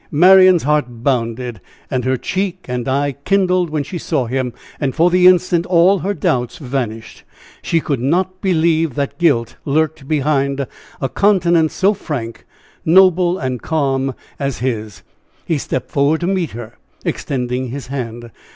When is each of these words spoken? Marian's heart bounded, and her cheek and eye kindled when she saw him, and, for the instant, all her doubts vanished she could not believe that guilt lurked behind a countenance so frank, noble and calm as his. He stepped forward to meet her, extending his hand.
Marian's 0.09 0.63
heart 0.63 0.85
bounded, 1.03 1.61
and 1.91 2.05
her 2.05 2.17
cheek 2.17 2.65
and 2.67 2.87
eye 2.87 3.11
kindled 3.23 3.69
when 3.69 3.83
she 3.83 3.99
saw 3.99 4.25
him, 4.25 4.51
and, 4.79 4.95
for 4.95 5.11
the 5.11 5.27
instant, 5.27 5.67
all 5.67 5.99
her 5.99 6.15
doubts 6.15 6.57
vanished 6.57 7.21
she 7.61 7.79
could 7.79 7.99
not 7.99 8.41
believe 8.41 8.95
that 8.95 9.19
guilt 9.19 9.57
lurked 9.63 10.07
behind 10.07 10.65
a 11.01 11.07
countenance 11.07 11.75
so 11.75 11.93
frank, 11.93 12.47
noble 12.83 13.37
and 13.37 13.61
calm 13.61 14.15
as 14.39 14.57
his. 14.57 15.03
He 15.45 15.59
stepped 15.59 15.91
forward 15.91 16.21
to 16.21 16.25
meet 16.27 16.49
her, 16.53 16.79
extending 17.05 17.67
his 17.67 17.85
hand. 17.85 18.31